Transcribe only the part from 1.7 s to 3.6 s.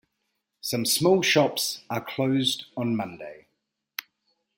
are closed on Monday.